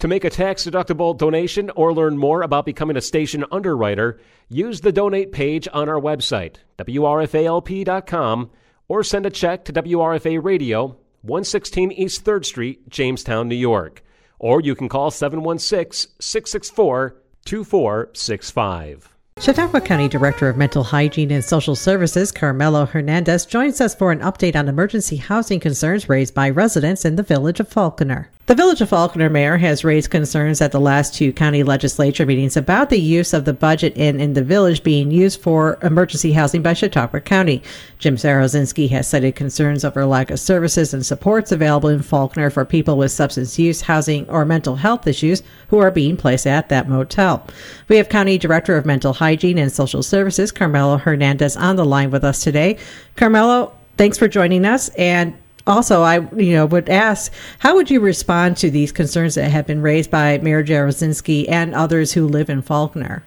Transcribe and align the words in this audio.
To 0.00 0.08
make 0.08 0.24
a 0.24 0.30
tax 0.30 0.64
deductible 0.64 1.14
donation 1.16 1.70
or 1.76 1.92
learn 1.92 2.16
more 2.16 2.40
about 2.40 2.64
becoming 2.64 2.96
a 2.96 3.02
station 3.02 3.44
underwriter, 3.52 4.18
use 4.48 4.80
the 4.80 4.92
donate 4.92 5.30
page 5.30 5.68
on 5.74 5.90
our 5.90 6.00
website, 6.00 6.56
WRFALP.com, 6.78 8.50
or 8.88 9.04
send 9.04 9.26
a 9.26 9.30
check 9.30 9.66
to 9.66 9.74
WRFA 9.74 10.42
Radio, 10.42 10.96
116 11.20 11.92
East 11.92 12.24
3rd 12.24 12.46
Street, 12.46 12.88
Jamestown, 12.88 13.46
New 13.46 13.54
York. 13.54 14.02
Or 14.38 14.62
you 14.62 14.74
can 14.74 14.88
call 14.88 15.10
716 15.10 16.12
664 16.18 17.16
2465. 17.44 19.16
Chautauqua 19.38 19.80
County 19.82 20.08
Director 20.08 20.48
of 20.48 20.56
Mental 20.56 20.82
Hygiene 20.82 21.30
and 21.30 21.44
Social 21.44 21.76
Services, 21.76 22.32
Carmelo 22.32 22.86
Hernandez, 22.86 23.44
joins 23.44 23.82
us 23.82 23.94
for 23.94 24.12
an 24.12 24.20
update 24.20 24.56
on 24.56 24.68
emergency 24.68 25.16
housing 25.16 25.60
concerns 25.60 26.08
raised 26.08 26.34
by 26.34 26.48
residents 26.48 27.04
in 27.04 27.16
the 27.16 27.22
village 27.22 27.60
of 27.60 27.68
Falconer. 27.68 28.30
The 28.50 28.56
Village 28.56 28.80
of 28.80 28.88
Falconer 28.88 29.30
mayor 29.30 29.58
has 29.58 29.84
raised 29.84 30.10
concerns 30.10 30.60
at 30.60 30.72
the 30.72 30.80
last 30.80 31.14
two 31.14 31.32
county 31.32 31.62
legislature 31.62 32.26
meetings 32.26 32.56
about 32.56 32.90
the 32.90 32.98
use 32.98 33.32
of 33.32 33.44
the 33.44 33.52
Budget 33.52 33.96
Inn, 33.96 34.18
in 34.18 34.32
the 34.32 34.42
village 34.42 34.82
being 34.82 35.12
used 35.12 35.40
for 35.40 35.78
emergency 35.82 36.32
housing 36.32 36.60
by 36.60 36.72
Chautauqua 36.72 37.20
County. 37.20 37.62
Jim 38.00 38.16
Jaroszynski 38.16 38.90
has 38.90 39.06
cited 39.06 39.36
concerns 39.36 39.84
over 39.84 40.04
lack 40.04 40.32
of 40.32 40.40
services 40.40 40.92
and 40.92 41.06
supports 41.06 41.52
available 41.52 41.90
in 41.90 42.02
Falconer 42.02 42.50
for 42.50 42.64
people 42.64 42.98
with 42.98 43.12
substance 43.12 43.56
use, 43.56 43.82
housing, 43.82 44.28
or 44.28 44.44
mental 44.44 44.74
health 44.74 45.06
issues 45.06 45.44
who 45.68 45.78
are 45.78 45.92
being 45.92 46.16
placed 46.16 46.44
at 46.44 46.68
that 46.70 46.88
motel. 46.88 47.46
We 47.86 47.98
have 47.98 48.08
County 48.08 48.36
Director 48.36 48.76
of 48.76 48.84
Mental 48.84 49.12
Hygiene 49.12 49.58
and 49.58 49.70
Social 49.70 50.02
Services, 50.02 50.50
Carmelo 50.50 50.96
Hernandez, 50.96 51.56
on 51.56 51.76
the 51.76 51.84
line 51.84 52.10
with 52.10 52.24
us 52.24 52.42
today. 52.42 52.78
Carmelo, 53.14 53.72
thanks 53.96 54.18
for 54.18 54.26
joining 54.26 54.64
us. 54.64 54.88
And 54.96 55.34
also, 55.66 56.02
I 56.02 56.20
you 56.34 56.54
know 56.54 56.66
would 56.66 56.88
ask, 56.88 57.32
how 57.58 57.74
would 57.74 57.90
you 57.90 58.00
respond 58.00 58.56
to 58.58 58.70
these 58.70 58.92
concerns 58.92 59.34
that 59.34 59.50
have 59.50 59.66
been 59.66 59.82
raised 59.82 60.10
by 60.10 60.38
Mayor 60.38 60.64
Jaroszynski 60.64 61.48
and 61.48 61.74
others 61.74 62.12
who 62.12 62.26
live 62.26 62.50
in 62.50 62.62
Falconer? 62.62 63.24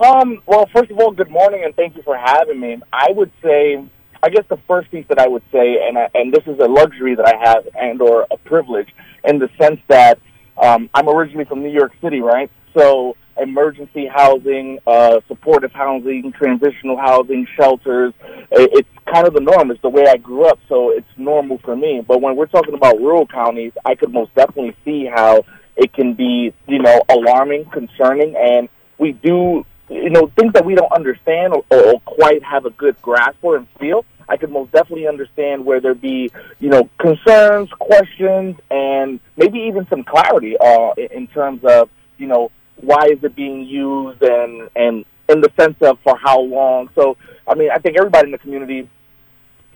Um, 0.00 0.42
well, 0.46 0.66
first 0.74 0.90
of 0.90 0.98
all, 0.98 1.10
good 1.10 1.30
morning 1.30 1.62
and 1.64 1.76
thank 1.76 1.94
you 1.94 2.02
for 2.02 2.16
having 2.16 2.58
me. 2.58 2.80
I 2.92 3.08
would 3.10 3.30
say, 3.42 3.84
I 4.22 4.30
guess 4.30 4.44
the 4.48 4.58
first 4.66 4.90
piece 4.90 5.04
that 5.08 5.18
I 5.18 5.28
would 5.28 5.42
say, 5.52 5.86
and 5.86 5.98
I, 5.98 6.08
and 6.14 6.32
this 6.32 6.44
is 6.46 6.58
a 6.58 6.66
luxury 6.66 7.14
that 7.14 7.26
I 7.26 7.36
have 7.36 7.68
and 7.78 8.00
or 8.00 8.26
a 8.30 8.38
privilege 8.38 8.88
in 9.24 9.38
the 9.38 9.50
sense 9.60 9.78
that 9.88 10.18
um, 10.62 10.88
I'm 10.94 11.08
originally 11.08 11.44
from 11.44 11.62
New 11.62 11.70
York 11.70 11.92
City, 12.02 12.20
right? 12.20 12.50
So 12.74 13.16
emergency 13.38 14.06
housing, 14.06 14.78
uh, 14.86 15.20
supportive 15.28 15.72
housing, 15.72 16.32
transitional 16.32 16.96
housing, 16.96 17.46
shelters. 17.56 18.12
It's 18.50 18.88
kind 19.12 19.26
of 19.26 19.34
the 19.34 19.40
norm. 19.40 19.70
It's 19.70 19.82
the 19.82 19.88
way 19.88 20.06
I 20.08 20.16
grew 20.16 20.44
up, 20.44 20.58
so 20.68 20.90
it's 20.90 21.08
normal 21.16 21.58
for 21.58 21.76
me. 21.76 22.02
But 22.06 22.20
when 22.20 22.36
we're 22.36 22.46
talking 22.46 22.74
about 22.74 22.98
rural 22.98 23.26
counties, 23.26 23.72
I 23.84 23.94
could 23.94 24.12
most 24.12 24.34
definitely 24.34 24.76
see 24.84 25.06
how 25.06 25.44
it 25.76 25.92
can 25.92 26.14
be, 26.14 26.52
you 26.66 26.78
know, 26.78 27.00
alarming, 27.08 27.66
concerning, 27.66 28.36
and 28.36 28.68
we 28.98 29.12
do, 29.12 29.64
you 29.88 30.10
know, 30.10 30.30
things 30.38 30.52
that 30.52 30.64
we 30.64 30.74
don't 30.74 30.92
understand 30.92 31.54
or, 31.54 31.64
or 31.70 32.00
quite 32.00 32.42
have 32.42 32.66
a 32.66 32.70
good 32.70 33.00
grasp 33.00 33.36
for 33.40 33.56
and 33.56 33.66
feel. 33.78 34.04
I 34.28 34.36
could 34.36 34.50
most 34.52 34.70
definitely 34.70 35.08
understand 35.08 35.64
where 35.64 35.80
there 35.80 35.94
be, 35.94 36.30
you 36.60 36.68
know, 36.68 36.88
concerns, 36.98 37.68
questions, 37.70 38.56
and 38.70 39.18
maybe 39.36 39.58
even 39.60 39.88
some 39.88 40.04
clarity 40.04 40.56
uh, 40.56 40.92
in 40.94 41.26
terms 41.26 41.64
of, 41.64 41.90
you 42.16 42.28
know, 42.28 42.52
why 42.82 43.06
is 43.06 43.22
it 43.22 43.34
being 43.34 43.64
used 43.64 44.22
and 44.22 44.68
and 44.76 45.04
in 45.30 45.40
the 45.40 45.50
sense 45.58 45.76
of 45.80 45.98
for 46.00 46.16
how 46.16 46.40
long. 46.40 46.90
So 46.94 47.16
I 47.46 47.54
mean, 47.54 47.70
I 47.70 47.78
think 47.78 47.96
everybody 47.96 48.28
in 48.28 48.32
the 48.32 48.38
community 48.38 48.88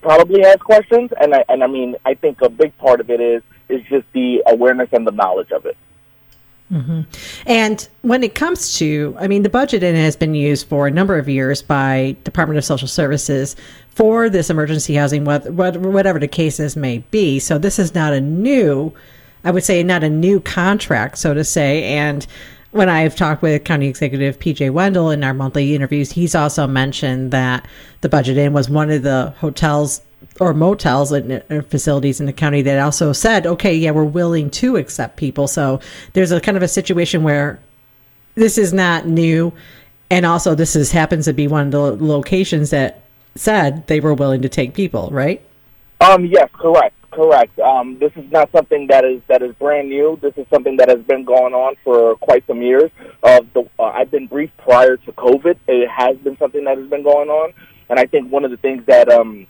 probably 0.02 0.42
has 0.42 0.56
questions, 0.56 1.10
and 1.20 1.34
I 1.34 1.44
and 1.48 1.62
I 1.64 1.66
mean, 1.66 1.96
I 2.04 2.14
think 2.14 2.42
a 2.42 2.48
big 2.48 2.76
part 2.78 3.00
of 3.00 3.10
it 3.10 3.20
is 3.20 3.42
is 3.68 3.82
just 3.88 4.06
the 4.12 4.42
awareness 4.46 4.88
and 4.92 5.06
the 5.06 5.12
knowledge 5.12 5.50
of 5.50 5.64
it. 5.66 5.76
Mm-hmm. 6.72 7.02
And 7.46 7.88
when 8.02 8.22
it 8.22 8.34
comes 8.34 8.78
to, 8.78 9.14
I 9.18 9.28
mean, 9.28 9.42
the 9.42 9.50
Budget 9.50 9.82
Inn 9.82 9.96
has 9.96 10.16
been 10.16 10.34
used 10.34 10.66
for 10.66 10.86
a 10.86 10.90
number 10.90 11.18
of 11.18 11.28
years 11.28 11.62
by 11.62 12.16
Department 12.24 12.58
of 12.58 12.64
Social 12.64 12.88
Services 12.88 13.54
for 13.90 14.28
this 14.28 14.50
emergency 14.50 14.94
housing, 14.94 15.24
whatever 15.24 16.18
the 16.18 16.26
cases 16.26 16.74
may 16.74 16.98
be. 17.10 17.38
So 17.38 17.58
this 17.58 17.78
is 17.78 17.94
not 17.94 18.12
a 18.12 18.20
new, 18.20 18.92
I 19.44 19.50
would 19.50 19.62
say, 19.62 19.82
not 19.82 20.02
a 20.02 20.10
new 20.10 20.40
contract, 20.40 21.18
so 21.18 21.34
to 21.34 21.44
say. 21.44 21.84
And 21.84 22.26
when 22.74 22.88
I've 22.88 23.14
talked 23.14 23.40
with 23.40 23.62
County 23.62 23.86
Executive 23.86 24.40
PJ 24.40 24.68
Wendell 24.72 25.10
in 25.10 25.22
our 25.22 25.32
monthly 25.32 25.76
interviews, 25.76 26.10
he's 26.10 26.34
also 26.34 26.66
mentioned 26.66 27.30
that 27.30 27.68
the 28.00 28.08
Budget 28.08 28.36
Inn 28.36 28.52
was 28.52 28.68
one 28.68 28.90
of 28.90 29.04
the 29.04 29.32
hotels 29.38 30.00
or 30.40 30.52
motels 30.52 31.12
and 31.12 31.40
facilities 31.70 32.18
in 32.18 32.26
the 32.26 32.32
county 32.32 32.62
that 32.62 32.80
also 32.80 33.12
said, 33.12 33.46
okay, 33.46 33.72
yeah, 33.72 33.92
we're 33.92 34.02
willing 34.02 34.50
to 34.50 34.76
accept 34.76 35.16
people. 35.16 35.46
So 35.46 35.78
there's 36.14 36.32
a 36.32 36.40
kind 36.40 36.56
of 36.56 36.64
a 36.64 36.68
situation 36.68 37.22
where 37.22 37.60
this 38.34 38.58
is 38.58 38.72
not 38.72 39.06
new. 39.06 39.52
And 40.10 40.26
also, 40.26 40.56
this 40.56 40.74
is 40.74 40.90
happens 40.90 41.26
to 41.26 41.32
be 41.32 41.46
one 41.46 41.66
of 41.66 41.70
the 41.70 42.04
locations 42.04 42.70
that 42.70 43.02
said 43.36 43.86
they 43.86 44.00
were 44.00 44.14
willing 44.14 44.42
to 44.42 44.48
take 44.48 44.74
people, 44.74 45.10
right? 45.12 45.40
Um, 46.00 46.26
yes, 46.26 46.50
correct. 46.52 46.96
Correct. 47.14 47.56
Um, 47.60 47.96
this 48.00 48.10
is 48.16 48.30
not 48.32 48.50
something 48.50 48.88
that 48.88 49.04
is 49.04 49.22
that 49.28 49.40
is 49.40 49.54
brand 49.54 49.88
new. 49.88 50.18
This 50.20 50.34
is 50.36 50.46
something 50.52 50.76
that 50.78 50.88
has 50.88 51.00
been 51.02 51.24
going 51.24 51.54
on 51.54 51.76
for 51.84 52.16
quite 52.16 52.44
some 52.48 52.60
years. 52.60 52.90
Uh, 53.22 53.40
the, 53.54 53.68
uh, 53.78 53.84
I've 53.84 54.10
been 54.10 54.26
briefed 54.26 54.56
prior 54.58 54.96
to 54.96 55.12
COVID. 55.12 55.56
It 55.68 55.88
has 55.88 56.16
been 56.18 56.36
something 56.38 56.64
that 56.64 56.76
has 56.76 56.90
been 56.90 57.04
going 57.04 57.28
on, 57.28 57.52
and 57.88 58.00
I 58.00 58.06
think 58.06 58.32
one 58.32 58.44
of 58.44 58.50
the 58.50 58.56
things 58.56 58.84
that 58.86 59.08
um, 59.08 59.46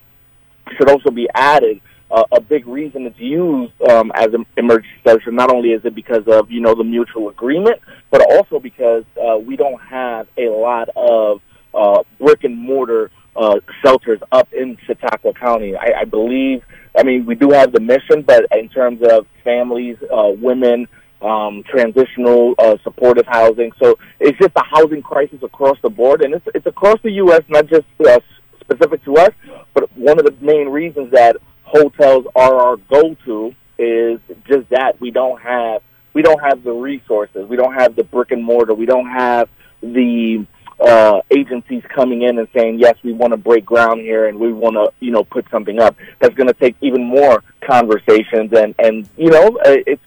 should 0.77 0.91
also 0.91 1.11
be 1.11 1.29
added. 1.35 1.81
Uh, 2.11 2.23
a 2.33 2.41
big 2.41 2.67
reason 2.67 3.07
it's 3.07 3.19
used 3.19 3.73
um, 3.89 4.13
as 4.15 4.29
an 4.35 4.45
emergency 4.59 4.95
shelter. 5.05 5.33
Not 5.33 5.51
only 5.51 5.71
is 5.71 5.85
it 5.85 5.95
because 5.95 6.23
of 6.29 6.51
you 6.51 6.61
know 6.61 6.75
the 6.75 6.85
mutual 6.85 7.31
agreement, 7.31 7.81
but 8.11 8.21
also 8.31 8.61
because 8.61 9.05
uh, 9.17 9.39
we 9.39 9.57
don't 9.57 9.81
have 9.81 10.29
a 10.37 10.49
lot 10.49 10.91
of 10.95 11.41
uh, 11.73 12.03
brick 12.21 12.45
and 12.45 12.59
mortar 12.59 13.11
uh, 13.37 13.61
shelters 13.83 14.21
up 14.33 14.53
in 14.53 14.77
Chautauqua 14.87 15.35
County. 15.35 15.77
I, 15.77 16.01
I 16.01 16.05
believe 16.05 16.63
I 16.97 17.03
mean, 17.03 17.27
we 17.27 17.35
do 17.35 17.51
have 17.51 17.73
the 17.73 17.81
mission, 17.81 18.23
but 18.23 18.47
in 18.57 18.69
terms 18.69 19.01
of 19.03 19.27
families, 19.43 19.97
uh, 20.13 20.31
women, 20.41 20.87
um, 21.21 21.65
transitional 21.69 22.55
uh, 22.59 22.77
supportive 22.85 23.27
housing, 23.27 23.73
so 23.83 23.99
it's 24.21 24.39
just 24.39 24.53
a 24.57 24.65
housing 24.65 25.03
crisis 25.03 25.43
across 25.43 25.77
the 25.83 25.91
board, 25.91 26.23
and 26.23 26.35
it's 26.35 26.47
it's 26.55 26.67
across 26.67 27.01
the 27.03 27.13
U.S., 27.13 27.43
not 27.49 27.67
just 27.67 27.87
uh, 28.07 28.21
specific 28.61 29.03
to 29.05 29.17
us. 29.17 29.31
But 29.73 29.91
one 29.97 30.19
of 30.19 30.27
the 30.27 30.37
main 30.41 30.69
reasons 30.69 31.11
that 31.13 31.37
hotels 31.63 32.27
are 32.37 32.55
our 32.55 32.77
go-to 32.77 33.55
is 33.79 34.21
just 34.47 34.69
that 34.71 35.01
we 35.01 35.11
don't 35.11 35.41
have 35.41 35.83
we 36.13 36.23
don't 36.23 36.41
have 36.41 36.63
the 36.63 36.73
resources, 36.73 37.49
we 37.49 37.57
don't 37.57 37.75
have 37.75 37.97
the 37.97 38.05
brick 38.05 38.31
and 38.31 38.45
mortar, 38.45 38.75
we 38.75 38.87
don't 38.87 39.09
have 39.09 39.49
the 39.83 40.47
uh, 40.81 41.21
agencies 41.31 41.83
coming 41.95 42.23
in 42.23 42.39
and 42.39 42.49
saying, 42.55 42.79
yes, 42.79 42.97
we 43.03 43.13
want 43.13 43.33
to 43.33 43.37
break 43.37 43.65
ground 43.65 44.01
here 44.01 44.27
and 44.27 44.39
we 44.39 44.53
want 44.53 44.75
to, 44.75 44.93
you 45.01 45.11
know, 45.11 45.25
put 45.25 45.49
something 45.51 45.81
up. 45.81 45.97
That's 46.21 46.35
going 46.35 46.49
to 46.49 46.55
take 46.55 46.77
even 46.81 47.05
more 47.05 47.43
conversations 47.61 48.53
and, 48.53 48.75
and, 48.79 49.09
you 49.17 49.31
know, 49.31 49.59
uh, 49.65 49.77
it's 49.87 50.03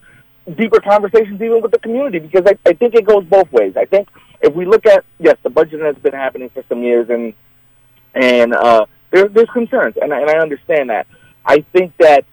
deeper 0.58 0.80
conversations 0.80 1.42
even 1.42 1.62
with 1.62 1.72
the 1.72 1.80
community 1.80 2.20
because 2.20 2.44
I, 2.46 2.70
I 2.70 2.74
think 2.74 2.96
it 2.96 3.06
goes 3.06 3.26
both 3.26 3.52
ways. 3.52 3.76
I 3.78 3.86
think 3.86 4.10
if 4.42 4.54
we 4.54 4.66
look 4.66 4.86
at, 4.86 5.04
yes, 5.20 5.38
the 5.44 5.50
budget 5.50 5.82
has 5.82 5.96
been 5.98 6.14
happening 6.14 6.50
for 6.50 6.64
some 6.70 6.84
years 6.84 7.10
and, 7.10 7.34
and, 8.13 8.54
uh, 8.54 8.86
there, 9.12 9.28
there's 9.30 9.50
concerns 9.50 9.96
and, 10.02 10.12
and 10.12 10.30
I 10.30 10.38
understand 10.40 10.90
that. 10.90 11.08
I 11.46 11.62
think 11.72 11.96
that 11.98 12.25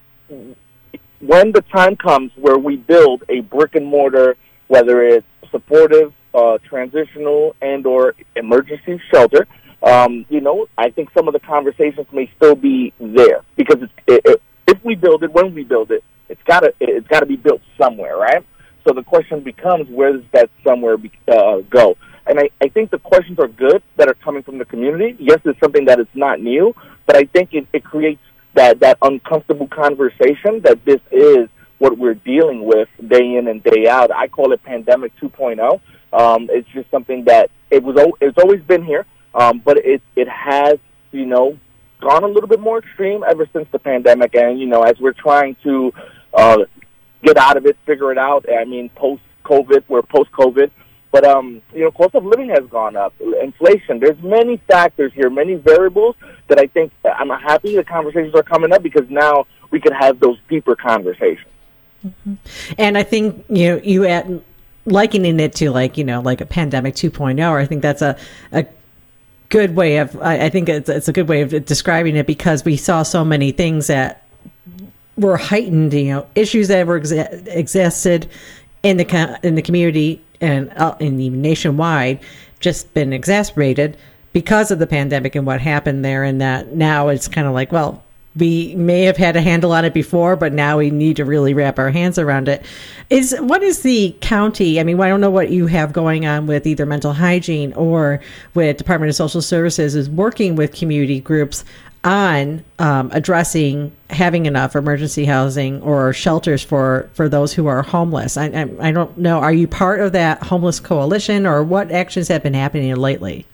when 1.21 1.53
the 1.53 1.63
time 1.73 1.97
comes 1.97 2.33
where 2.37 2.59
we 2.59 2.77
build 2.77 3.23
a 3.29 3.41
brick 3.41 3.77
and 3.77 3.87
mortar, 3.87 4.37
whether 4.67 5.03
it's 5.03 5.27
supportive 5.51 6.13
uh, 6.35 6.59
transitional 6.69 7.55
and 7.63 7.87
or 7.87 8.15
emergency 8.37 9.01
shelter, 9.13 9.47
um, 9.83 10.25
you 10.29 10.41
know, 10.41 10.67
I 10.79 10.91
think 10.91 11.11
some 11.17 11.29
of 11.29 11.35
the 11.35 11.41
conversations 11.41 12.07
may 12.13 12.31
still 12.37 12.55
be 12.55 12.93
there 12.99 13.43
because 13.57 13.83
it, 13.83 13.91
it, 14.07 14.43
if 14.67 14.83
we 14.85 14.95
build 14.95 15.23
it, 15.25 15.33
when 15.33 15.55
we 15.55 15.63
build 15.63 15.91
it, 15.91 16.03
it's 16.29 16.43
gotta 16.45 16.73
it's 16.81 17.07
gotta 17.07 17.27
be 17.27 17.37
built 17.37 17.61
somewhere, 17.79 18.17
right? 18.17 18.45
So 18.87 18.95
the 18.95 19.03
question 19.03 19.41
becomes, 19.41 19.89
where 19.89 20.13
does 20.13 20.25
that 20.33 20.51
somewhere 20.67 20.97
be, 20.97 21.11
uh, 21.29 21.59
go? 21.71 21.97
And 22.27 22.39
I, 22.39 22.51
I 22.61 22.69
think 22.69 22.91
the 22.91 22.99
questions 22.99 23.39
are 23.39 23.49
good 23.49 23.83
that 23.97 24.09
are 24.09 24.15
coming 24.15 24.43
from 24.43 24.59
the 24.59 24.65
community. 24.65 25.17
Yes, 25.19 25.41
it's 25.45 25.59
something 25.61 25.87
that 25.87 26.01
is 26.01 26.07
not 26.15 26.41
new, 26.41 26.75
but 27.07 27.17
I 27.17 27.25
think 27.25 27.53
it, 27.53 27.67
it 27.73 27.85
creates 27.85 28.21
that 28.55 28.81
that 28.81 28.99
uncomfortable 29.03 29.69
conversation 29.69 30.61
that 30.63 30.85
this 30.85 31.01
is 31.11 31.49
what 31.79 31.99
we're 31.99 32.15
dealing 32.15 32.65
with 32.65 32.89
day 33.07 33.37
in 33.37 33.49
and 33.49 33.63
day 33.63 33.87
out. 33.89 34.11
I 34.11 34.29
call 34.29 34.53
it 34.53 34.63
pandemic 34.63 35.15
2.0 35.17 35.81
um, 36.15 36.49
it's 36.51 36.69
just 36.69 36.91
something 36.91 37.25
that 37.25 37.51
it 37.71 37.83
was. 37.83 37.97
It's 38.21 38.39
always 38.39 38.63
been 38.63 38.85
here. 38.85 39.07
Um, 39.35 39.61
but 39.65 39.79
it 39.79 40.01
it 40.17 40.29
has 40.29 40.79
you 41.13 41.27
know 41.27 41.59
gone 42.01 42.23
a 42.23 42.29
little 42.29 42.49
bit 42.49 42.61
more 42.61 42.79
extreme 42.79 43.25
ever 43.29 43.49
since 43.53 43.67
the 43.73 43.79
pandemic, 43.79 44.35
and 44.35 44.59
you 44.61 44.67
know 44.67 44.83
as 44.83 44.99
we're 45.01 45.13
trying 45.13 45.57
to 45.65 45.93
uh, 46.33 46.59
get 47.23 47.37
out 47.37 47.57
of 47.57 47.67
it, 47.67 47.77
figure 47.85 48.13
it 48.13 48.19
out. 48.19 48.47
I 48.51 48.65
mean, 48.65 48.91
post 48.91 49.23
COVID, 49.45 49.85
we're 49.89 50.03
post 50.03 50.31
COVID. 50.33 50.71
But 51.11 51.25
um, 51.25 51.63
you 51.73 51.83
know, 51.83 51.93
cost 51.93 52.15
of 52.17 52.25
living 52.25 52.49
has 52.49 52.67
gone 52.69 52.97
up, 52.97 53.15
inflation. 53.21 54.01
There's 54.01 54.21
many 54.21 54.57
factors 54.69 55.13
here, 55.13 55.31
many 55.31 55.55
variables 55.55 56.17
that 56.49 56.59
I 56.59 56.67
think 56.67 56.93
I'm 57.05 57.29
happy 57.29 57.77
the 57.77 57.85
conversations 57.85 58.35
are 58.35 58.43
coming 58.43 58.73
up 58.73 58.83
because 58.83 59.09
now 59.09 59.47
we 59.71 59.81
can 59.81 59.93
have 59.93 60.19
those 60.19 60.39
deeper 60.49 60.75
conversations. 60.75 61.47
Mm-hmm. 62.05 62.35
And 62.79 62.99
I 62.99 63.05
think 63.05 63.45
you 63.49 63.69
know 63.69 63.81
you 63.83 64.05
at 64.07 64.27
likening 64.87 65.41
it 65.41 65.55
to 65.57 65.71
like 65.71 65.97
you 65.97 66.05
know 66.05 66.21
like 66.21 66.41
a 66.41 66.47
pandemic 66.47 66.95
2.0. 66.95 67.41
I 67.41 67.67
think 67.67 67.83
that's 67.83 68.03
a 68.03 68.17
a 68.53 68.67
good 69.49 69.77
way 69.77 69.99
of 69.99 70.21
I, 70.21 70.47
I 70.47 70.51
think 70.51 70.69
it's, 70.69 70.89
it's 70.89 71.09
a 71.09 71.13
good 71.13 71.29
way 71.29 71.43
of 71.43 71.65
describing 71.65 72.17
it 72.17 72.27
because 72.27 72.65
we 72.65 72.77
saw 72.77 73.03
so 73.03 73.25
many 73.25 73.53
things 73.53 73.87
that 73.89 74.23
were 75.17 75.37
heightened. 75.37 75.93
You 75.95 76.05
know, 76.05 76.27
issues 76.35 76.69
that 76.69 76.87
were 76.87 76.99
ex- 76.99 77.11
existed 77.11 78.29
in 78.83 78.99
the 78.99 79.41
in 79.43 79.55
the 79.55 79.63
community 79.63 80.21
and 80.41 80.71
uh, 80.77 80.95
and 81.01 81.21
even 81.21 81.41
nationwide 81.41 82.21
just 82.61 82.93
been 82.95 83.13
exacerbated 83.13 83.97
because 84.33 84.71
of 84.71 84.79
the 84.79 84.87
pandemic 84.87 85.35
and 85.35 85.47
what 85.47 85.61
happened 85.61 86.05
there 86.05 86.23
and 86.25 86.41
that 86.41 86.73
now 86.75 87.09
it's 87.09 87.27
kind 87.27 87.47
of 87.47 87.55
like 87.55 87.73
well 87.73 88.04
we 88.37 88.75
may 88.75 89.03
have 89.03 89.17
had 89.17 89.37
a 89.37 89.41
handle 89.41 89.73
on 89.73 89.85
it 89.85 89.95
before 89.95 90.37
but 90.37 90.53
now 90.53 90.79
we 90.79 90.91
need 90.91 91.17
to 91.17 91.25
really 91.25 91.55
wrap 91.55 91.79
our 91.79 91.91
hands 91.91 92.19
around 92.19 92.49
it 92.49 92.65
is 93.11 93.37
what 93.41 93.63
is 93.63 93.83
the 93.83 94.15
county 94.21 94.81
i 94.81 94.85
mean 94.85 95.01
i 95.01 95.09
don't 95.09 95.21
know 95.21 95.31
what 95.31 95.51
you 95.51 95.67
have 95.67 95.93
going 95.93 96.27
on 96.27 96.47
with 96.47 96.67
either 96.67 96.87
mental 96.87 97.13
hygiene 97.13 97.73
or 97.75 98.21
with 98.55 98.77
department 98.77 99.09
of 99.09 99.17
social 99.17 99.43
services 99.43 99.95
is 99.95 100.09
working 100.11 100.57
with 100.57 100.73
community 100.73 101.21
groups 101.21 101.65
on 102.05 102.63
um, 102.79 103.11
addressing 103.15 103.91
having 104.11 104.45
enough 104.45 104.77
emergency 104.77 105.25
housing 105.25 105.81
or 105.81 106.13
shelters 106.13 106.63
for, 106.63 107.09
for 107.15 107.31
those 107.31 107.55
who 107.55 107.67
are 107.67 107.83
homeless. 107.83 108.37
I, 108.37 108.47
I, 108.49 108.89
I 108.89 108.93
don't 108.93 109.17
know. 109.17 109.39
Are 109.39 109.53
you 109.53 109.67
part 109.67 110.01
of 110.01 110.13
that 110.13 110.43
homeless 110.43 110.81
coalition, 110.81 111.47
or 111.47 111.65
what 111.65 111.91
actions 111.91 112.29
have 112.29 112.43
been 112.43 112.55
happening 112.55 112.95
lately? 112.95 113.47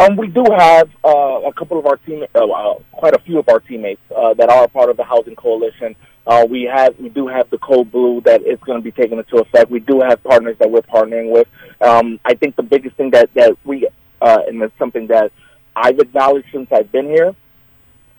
Um, 0.00 0.16
we 0.16 0.28
do 0.28 0.42
have 0.56 0.88
uh, 1.04 1.42
a 1.44 1.52
couple 1.52 1.78
of 1.78 1.84
our 1.84 1.98
team, 1.98 2.24
uh, 2.34 2.74
quite 2.90 3.14
a 3.14 3.18
few 3.18 3.38
of 3.38 3.46
our 3.50 3.60
teammates 3.60 4.00
uh, 4.16 4.32
that 4.32 4.48
are 4.48 4.66
part 4.66 4.88
of 4.88 4.96
the 4.96 5.04
housing 5.04 5.36
coalition. 5.36 5.94
Uh, 6.26 6.46
we 6.48 6.62
have, 6.62 6.98
we 6.98 7.10
do 7.10 7.28
have 7.28 7.50
the 7.50 7.58
code 7.58 7.92
blue 7.92 8.22
that 8.22 8.40
is 8.46 8.58
going 8.60 8.78
to 8.78 8.82
be 8.82 8.92
taken 8.92 9.18
into 9.18 9.36
effect. 9.36 9.70
We 9.70 9.80
do 9.80 10.00
have 10.00 10.24
partners 10.24 10.56
that 10.58 10.70
we're 10.70 10.80
partnering 10.80 11.30
with. 11.30 11.48
Um, 11.82 12.18
I 12.24 12.32
think 12.32 12.56
the 12.56 12.62
biggest 12.62 12.96
thing 12.96 13.10
that 13.10 13.28
that 13.34 13.58
we, 13.64 13.88
uh, 14.22 14.38
and 14.46 14.62
it's 14.62 14.78
something 14.78 15.06
that 15.08 15.32
I've 15.76 15.98
acknowledged 15.98 16.48
since 16.50 16.68
I've 16.72 16.90
been 16.90 17.06
here, 17.06 17.34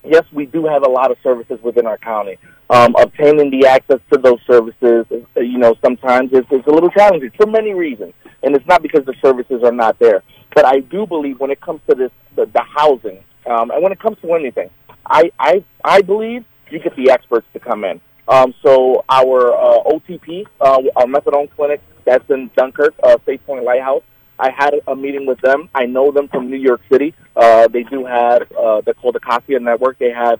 yes, 0.03 0.23
we 0.31 0.45
do 0.45 0.65
have 0.65 0.83
a 0.85 0.89
lot 0.89 1.11
of 1.11 1.17
services 1.23 1.59
within 1.63 1.85
our 1.85 1.97
county. 1.97 2.37
Um, 2.69 2.95
obtaining 2.99 3.51
the 3.51 3.67
access 3.67 3.99
to 4.13 4.17
those 4.17 4.39
services, 4.47 5.05
uh, 5.11 5.41
you 5.41 5.57
know, 5.57 5.75
sometimes 5.83 6.29
it's, 6.31 6.47
it's 6.51 6.67
a 6.67 6.71
little 6.71 6.89
challenging 6.89 7.31
for 7.35 7.45
many 7.45 7.73
reasons, 7.73 8.13
and 8.43 8.55
it's 8.55 8.65
not 8.65 8.81
because 8.81 9.05
the 9.05 9.15
services 9.21 9.61
are 9.63 9.73
not 9.73 9.99
there. 9.99 10.23
But 10.55 10.65
I 10.65 10.79
do 10.79 11.05
believe 11.05 11.39
when 11.39 11.51
it 11.51 11.59
comes 11.59 11.81
to 11.89 11.95
this, 11.95 12.11
the, 12.35 12.45
the 12.45 12.63
housing, 12.63 13.23
um, 13.45 13.71
and 13.71 13.83
when 13.83 13.91
it 13.91 13.99
comes 13.99 14.17
to 14.21 14.33
anything, 14.33 14.69
I, 15.05 15.31
I, 15.37 15.63
I 15.83 16.01
believe 16.01 16.45
you 16.69 16.79
get 16.79 16.95
the 16.95 17.11
experts 17.11 17.47
to 17.53 17.59
come 17.59 17.83
in. 17.83 17.99
Um, 18.27 18.53
so 18.63 19.03
our 19.09 19.53
uh, 19.53 19.83
OTP, 19.83 20.45
uh, 20.61 20.81
our 20.95 21.05
methadone 21.05 21.49
clinic, 21.51 21.81
that's 22.05 22.29
in 22.29 22.49
Dunkirk, 22.55 22.93
uh, 23.03 23.17
Safe 23.25 23.45
Point 23.45 23.65
Lighthouse. 23.65 24.03
I 24.41 24.49
had 24.49 24.73
a 24.87 24.95
meeting 24.95 25.27
with 25.27 25.39
them. 25.41 25.69
I 25.75 25.85
know 25.85 26.11
them 26.11 26.27
from 26.27 26.49
New 26.49 26.57
York 26.57 26.81
City. 26.91 27.13
Uh, 27.35 27.67
they 27.67 27.83
do 27.83 28.05
have 28.05 28.51
uh, 28.51 28.81
they're 28.81 28.95
called 28.95 29.13
the 29.13 29.19
Acacia 29.19 29.59
Network. 29.59 29.99
They 29.99 30.09
have 30.09 30.39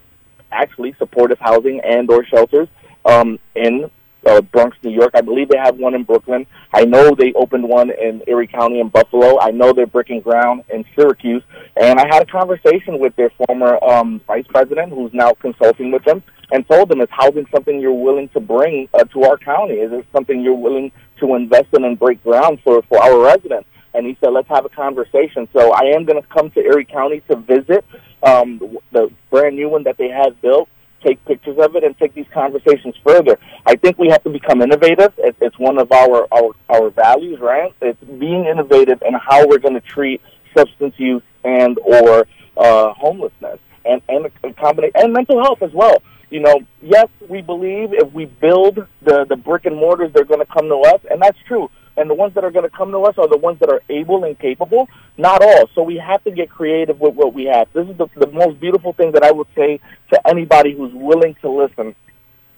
actually 0.52 0.96
supportive 0.98 1.38
housing 1.40 1.80
and 1.82 2.10
or 2.10 2.26
shelters 2.26 2.68
um, 3.06 3.38
in 3.56 3.92
uh, 4.26 4.42
Bronx, 4.42 4.76
New 4.84 4.92
York. 4.92 5.12
I 5.14 5.22
believe 5.22 5.50
they 5.50 5.58
have 5.58 5.78
one 5.78 5.94
in 5.94 6.04
Brooklyn. 6.04 6.48
I 6.74 6.86
know 6.86 7.14
they 7.14 7.32
opened 7.34 7.68
one 7.70 7.92
in 7.92 8.24
Erie 8.28 8.48
County 8.48 8.80
in 8.80 8.90
Buffalo. 8.90 9.40
I 9.40 9.52
know 9.52 9.72
they're 9.72 9.86
breaking 9.86 10.22
ground 10.22 10.64
in 10.74 10.84
Syracuse. 10.96 11.44
And 11.80 12.00
I 12.00 12.08
had 12.08 12.24
a 12.24 12.26
conversation 12.26 13.00
with 13.00 13.16
their 13.16 13.32
former 13.46 13.84
um, 13.84 14.20
vice 14.26 14.46
president, 14.50 14.94
who's 14.94 15.14
now 15.14 15.34
consulting 15.34 15.92
with 15.92 16.04
them, 16.06 16.24
and 16.52 16.68
told 16.68 16.90
them, 16.90 17.02
"Is 17.02 17.10
housing 17.12 17.46
something 17.54 17.80
you're 17.80 17.94
willing 17.94 18.30
to 18.30 18.40
bring 18.40 18.90
uh, 18.96 19.04
to 19.06 19.24
our 19.24 19.38
county? 19.38 19.76
Is 19.76 19.92
it 19.92 20.06
something 20.12 20.42
you're 20.42 20.54
willing 20.56 20.92
to 21.20 21.36
invest 21.36 21.68
in 21.74 21.84
and 21.84 22.00
break 22.00 22.24
ground 22.24 22.60
for 22.64 22.82
for 22.90 23.02
our 23.02 23.20
residents?" 23.20 23.68
And 23.94 24.06
he 24.06 24.18
said, 24.22 24.30
let's 24.30 24.48
have 24.48 24.66
a 24.66 24.70
conversation. 24.70 25.48
So 25.54 25.74
I 25.74 25.92
am 25.96 26.06
going 26.06 26.22
to 26.22 26.28
come 26.28 26.50
to 26.52 26.60
Erie 26.60 26.86
County 26.86 27.22
to 27.30 27.36
visit 27.36 27.86
um, 28.24 28.78
the 28.92 29.12
brand 29.30 29.56
new 29.56 29.70
one 29.70 29.84
that 29.84 29.98
they 29.98 30.10
have 30.10 30.40
built, 30.42 30.70
take 31.04 31.24
pictures 31.26 31.58
of 31.60 31.76
it, 31.76 31.84
and 31.84 31.98
take 31.98 32.14
these 32.14 32.28
conversations 32.34 32.96
further. 33.06 33.38
I 33.66 33.76
think 33.76 33.98
we 33.98 34.10
have 34.10 34.24
to 34.24 34.30
become 34.30 34.62
innovative. 34.62 35.14
It's 35.18 35.60
one 35.60 35.78
of 35.78 35.92
our, 35.92 36.28
our, 36.32 36.52
our 36.70 36.90
values, 36.90 37.40
right? 37.40 37.74
It's 37.82 38.02
being 38.04 38.46
innovative 38.46 39.02
in 39.06 39.14
how 39.14 39.48
we're 39.48 39.60
going 39.60 39.74
to 39.74 39.82
treat 39.82 40.22
substance 40.56 40.96
use 40.98 41.24
and 41.44 41.78
or 41.80 42.28
uh, 42.58 42.94
homelessness 42.94 43.60
and, 43.86 44.02
and 44.08 44.28
a 44.44 44.54
combination 44.54 44.94
and 44.96 45.14
mental 45.14 45.42
health 45.42 45.62
as 45.62 45.72
well. 45.74 45.98
You 46.30 46.40
know, 46.40 46.62
yes, 46.82 47.08
we 47.28 47.42
believe 47.42 47.94
if 47.94 48.14
we 48.14 48.26
build 48.26 48.88
the, 49.02 49.26
the 49.26 49.36
brick 49.36 49.66
and 49.66 49.76
mortars, 49.76 50.14
they're 50.14 50.24
going 50.24 50.40
to 50.40 50.46
come 50.46 50.70
to 50.70 50.78
us, 50.78 51.02
and 51.10 51.22
that's 51.22 51.38
true 51.46 51.70
and 51.98 52.10
the 52.10 52.14
ones 52.14 52.34
that 52.36 52.44
are 52.44 52.52
going 52.52 52.70
to 52.70 52.76
come 52.76 52.92
to 52.92 53.00
us 53.00 53.16
are 53.18 53.28
the 53.28 53.38
ones 53.38 53.60
that 53.60 53.70
are 53.70 53.82
able 53.90 54.24
and 54.24 54.38
capable. 54.40 54.88
Not 55.18 55.44
all. 55.44 55.70
So 55.76 55.84
we 55.84 55.98
have 55.98 56.24
to 56.24 56.32
get 56.32 56.50
creative 56.50 57.00
with 57.00 57.16
what 57.16 57.34
we 57.34 57.46
have. 57.46 57.68
This 57.74 57.88
is 57.88 57.98
the, 57.98 58.08
the 58.16 58.32
most 58.32 58.60
beautiful 58.60 58.94
thing 58.94 59.12
that 59.12 59.24
I 59.24 59.32
would 59.32 59.48
say 59.56 59.80
to 60.12 60.28
anybody 60.28 60.74
who's 60.76 60.94
willing 60.94 61.36
to 61.42 61.50
listen 61.50 61.96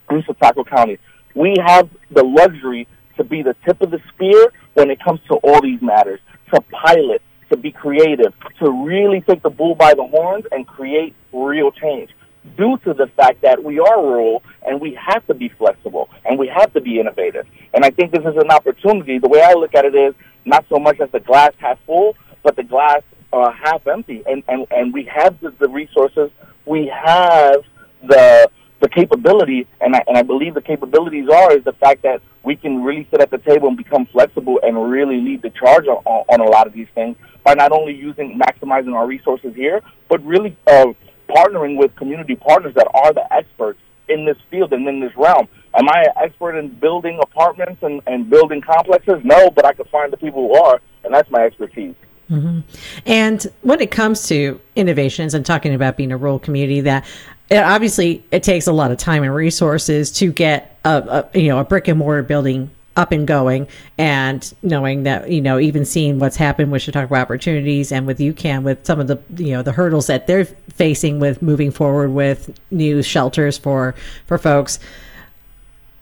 in 0.09 0.23
Chautauqua 0.23 0.65
County. 0.65 0.99
We 1.35 1.55
have 1.65 1.89
the 2.11 2.23
luxury 2.23 2.87
to 3.17 3.23
be 3.23 3.41
the 3.41 3.55
tip 3.65 3.81
of 3.81 3.91
the 3.91 3.99
spear 4.13 4.51
when 4.73 4.89
it 4.89 4.99
comes 5.03 5.19
to 5.27 5.35
all 5.35 5.61
these 5.61 5.81
matters, 5.81 6.19
to 6.53 6.61
pilot, 6.61 7.21
to 7.49 7.57
be 7.57 7.71
creative, 7.71 8.33
to 8.59 8.71
really 8.85 9.21
take 9.21 9.41
the 9.43 9.49
bull 9.49 9.75
by 9.75 9.93
the 9.93 10.03
horns 10.03 10.45
and 10.51 10.67
create 10.67 11.15
real 11.31 11.71
change 11.71 12.09
due 12.57 12.77
to 12.83 12.93
the 12.93 13.07
fact 13.15 13.41
that 13.41 13.63
we 13.63 13.79
are 13.79 14.03
rural 14.03 14.43
and 14.65 14.79
we 14.79 14.93
have 14.93 15.25
to 15.27 15.33
be 15.33 15.49
flexible 15.49 16.09
and 16.25 16.37
we 16.39 16.47
have 16.47 16.73
to 16.73 16.81
be 16.81 16.99
innovative. 16.99 17.45
And 17.73 17.83
I 17.83 17.89
think 17.89 18.11
this 18.11 18.21
is 18.21 18.35
an 18.37 18.51
opportunity. 18.51 19.19
The 19.19 19.27
way 19.27 19.41
I 19.41 19.53
look 19.53 19.75
at 19.75 19.85
it 19.85 19.95
is 19.95 20.13
not 20.45 20.65
so 20.69 20.79
much 20.79 20.99
as 20.99 21.09
the 21.11 21.19
glass 21.19 21.51
half 21.57 21.79
full, 21.85 22.15
but 22.43 22.55
the 22.55 22.63
glass 22.63 23.01
uh, 23.31 23.51
half 23.51 23.85
empty. 23.87 24.23
And, 24.25 24.43
and, 24.47 24.67
and 24.71 24.93
we 24.93 25.05
have 25.05 25.39
the, 25.39 25.51
the 25.59 25.69
resources, 25.69 26.29
we 26.65 26.87
have 26.87 27.63
the 28.03 28.49
the 28.83 28.89
capability, 28.89 29.65
and 29.79 29.95
I, 29.95 30.03
and 30.07 30.17
I 30.17 30.23
believe 30.23 30.55
the 30.55 30.61
capabilities 30.61 31.29
are 31.29 31.55
is 31.55 31.63
the 31.63 31.71
fact 31.71 32.03
that 32.03 32.21
we 32.43 32.57
can 32.57 32.83
really 32.83 33.07
sit 33.09 33.21
at 33.21 33.31
the 33.31 33.37
table 33.37 33.69
and 33.69 33.77
become 33.77 34.05
flexible 34.07 34.59
and 34.61 34.91
really 34.91 35.21
lead 35.21 35.41
the 35.41 35.51
charge 35.51 35.87
on, 35.87 36.03
on 36.05 36.41
a 36.41 36.43
lot 36.43 36.67
of 36.67 36.73
these 36.73 36.89
things 36.93 37.15
by 37.45 37.53
not 37.53 37.71
only 37.71 37.93
using 37.93 38.37
maximizing 38.37 38.93
our 38.93 39.07
resources 39.07 39.55
here, 39.55 39.81
but 40.09 40.21
really 40.25 40.57
uh, 40.67 40.87
partnering 41.29 41.77
with 41.77 41.95
community 41.95 42.35
partners 42.35 42.73
that 42.75 42.87
are 42.93 43.13
the 43.13 43.33
experts 43.33 43.79
in 44.13 44.25
this 44.25 44.37
field 44.49 44.73
and 44.73 44.87
in 44.87 44.99
this 44.99 45.15
realm. 45.15 45.47
Am 45.75 45.89
I 45.89 46.03
an 46.03 46.23
expert 46.23 46.57
in 46.57 46.69
building 46.69 47.19
apartments 47.21 47.81
and, 47.81 48.01
and 48.05 48.29
building 48.29 48.61
complexes? 48.61 49.21
No, 49.23 49.49
but 49.49 49.65
I 49.65 49.73
could 49.73 49.89
find 49.89 50.13
the 50.13 50.17
people 50.17 50.47
who 50.47 50.55
are, 50.55 50.79
and 51.03 51.13
that's 51.13 51.29
my 51.31 51.41
expertise. 51.41 51.95
Mm-hmm. 52.29 52.59
And 53.05 53.45
when 53.61 53.81
it 53.81 53.91
comes 53.91 54.27
to 54.27 54.59
innovations 54.75 55.33
and 55.33 55.45
talking 55.45 55.73
about 55.73 55.97
being 55.97 56.11
a 56.11 56.17
rural 56.17 56.39
community, 56.39 56.81
that 56.81 57.05
it, 57.49 57.57
obviously 57.57 58.23
it 58.31 58.43
takes 58.43 58.67
a 58.67 58.71
lot 58.71 58.91
of 58.91 58.97
time 58.97 59.23
and 59.23 59.33
resources 59.33 60.11
to 60.13 60.31
get 60.31 60.79
a, 60.85 61.29
a 61.33 61.39
you 61.39 61.49
know 61.49 61.59
a 61.59 61.63
brick 61.63 61.87
and 61.87 61.99
mortar 61.99 62.23
building 62.23 62.71
up 62.95 63.11
and 63.11 63.27
going 63.27 63.67
and 63.97 64.53
knowing 64.61 65.03
that 65.03 65.29
you 65.29 65.41
know 65.41 65.59
even 65.59 65.83
seeing 65.83 66.19
what's 66.19 66.35
happened 66.35 66.71
with 66.71 66.81
Chautauqua 66.81 67.17
Opportunities 67.17 67.91
and 67.91 68.05
with 68.05 68.19
UCAN 68.19 68.63
with 68.63 68.85
some 68.85 68.99
of 68.99 69.07
the 69.07 69.19
you 69.37 69.51
know 69.51 69.61
the 69.61 69.71
hurdles 69.71 70.07
that 70.07 70.27
they're 70.27 70.47
facing 70.73 71.19
with 71.19 71.41
moving 71.41 71.71
forward 71.71 72.11
with 72.11 72.57
new 72.71 73.01
shelters 73.03 73.57
for 73.57 73.95
for 74.27 74.37
folks. 74.37 74.79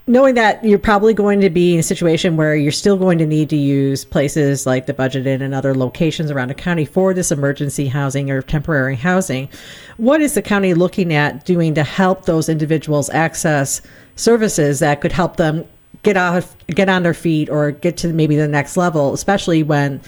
Knowing 0.07 0.33
that 0.33 0.63
you're 0.65 0.79
probably 0.79 1.13
going 1.13 1.39
to 1.39 1.49
be 1.49 1.73
in 1.73 1.79
a 1.79 1.83
situation 1.83 2.35
where 2.35 2.55
you're 2.55 2.71
still 2.71 2.97
going 2.97 3.19
to 3.19 3.25
need 3.25 3.49
to 3.49 3.55
use 3.55 4.03
places 4.03 4.65
like 4.65 4.87
the 4.87 4.93
budget 4.93 5.27
inn 5.27 5.41
and 5.41 5.53
other 5.53 5.75
locations 5.75 6.31
around 6.31 6.47
the 6.47 6.55
county 6.55 6.85
for 6.85 7.13
this 7.13 7.31
emergency 7.31 7.87
housing 7.87 8.31
or 8.31 8.41
temporary 8.41 8.95
housing 8.95 9.47
what 9.97 10.19
is 10.19 10.33
the 10.33 10.41
county 10.41 10.73
looking 10.73 11.13
at 11.13 11.45
doing 11.45 11.75
to 11.75 11.83
help 11.83 12.25
those 12.25 12.49
individuals 12.49 13.09
access 13.11 13.81
services 14.15 14.79
that 14.79 14.99
could 14.99 15.11
help 15.11 15.37
them 15.37 15.63
get 16.03 16.17
off, 16.17 16.55
get 16.67 16.89
on 16.89 17.03
their 17.03 17.13
feet, 17.13 17.49
or 17.49 17.71
get 17.71 17.97
to 17.97 18.07
maybe 18.07 18.35
the 18.35 18.47
next 18.47 18.77
level, 18.77 19.13
especially 19.13 19.63
when 19.63 20.01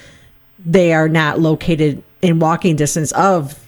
they 0.66 0.94
are 0.94 1.10
not 1.10 1.40
located 1.40 2.02
in 2.22 2.40
walking 2.40 2.76
distance 2.76 3.12
of 3.14 3.63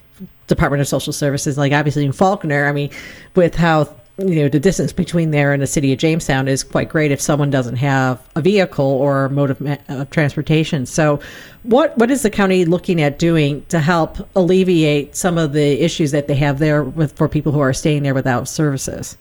Department 0.48 0.82
of 0.82 0.88
Social 0.88 1.14
Services. 1.14 1.58
Like 1.58 1.72
obviously 1.72 2.06
in 2.06 2.12
Falconer, 2.12 2.68
I 2.68 2.72
mean, 2.72 2.90
with 3.36 3.56
how 3.56 3.96
you 4.18 4.44
know 4.44 4.50
the 4.50 4.60
distance 4.60 4.94
between 4.94 5.32
there 5.32 5.52
and 5.52 5.62
the 5.62 5.68
city 5.68 5.92
of 5.92 6.00
Jamestown 6.00 6.48
is 6.48 6.64
quite 6.64 6.88
great 6.88 7.12
if 7.12 7.20
someone 7.20 7.50
doesn't 7.50 7.76
have 7.76 8.22
a 8.36 8.42
vehicle 8.42 8.86
or 8.86 9.28
mode 9.30 9.52
of, 9.52 9.80
of, 9.90 10.10
transportation. 10.10 10.86
So, 10.86 11.20
what 11.64 11.98
what 11.98 12.10
is 12.10 12.22
the 12.22 12.30
county 12.30 12.64
looking 12.66 13.02
at 13.02 13.20
doing 13.20 13.66
to 13.66 13.80
help 13.80 14.18
alleviate 14.36 15.16
some 15.16 15.38
of 15.38 15.52
the 15.52 15.84
issues 15.84 16.12
that 16.12 16.28
they 16.28 16.36
have 16.36 16.60
there 16.60 16.84
with 16.84 17.14
for 17.18 17.28
people 17.28 17.52
who 17.52 17.60
are 17.60 17.74
staying 17.74 18.04
there 18.04 18.14
without 18.14 18.48
services? 18.48 19.18